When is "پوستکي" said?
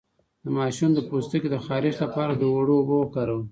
1.09-1.47